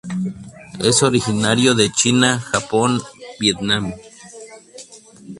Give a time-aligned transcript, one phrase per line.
[0.83, 2.99] Es originario de China, Japón,
[3.39, 3.93] Vietnam.